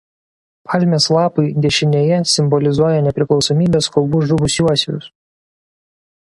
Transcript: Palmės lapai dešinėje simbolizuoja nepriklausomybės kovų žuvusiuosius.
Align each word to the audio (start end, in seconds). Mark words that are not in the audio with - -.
Palmės 0.69 1.05
lapai 1.15 1.43
dešinėje 1.65 2.17
simbolizuoja 2.31 3.05
nepriklausomybės 3.09 3.91
kovų 3.97 4.23
žuvusiuosius. 4.33 5.13